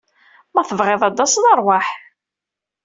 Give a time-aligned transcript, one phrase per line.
[0.53, 1.87] Ma tebɣiḍ ad d-taseḍ, rwaḥ.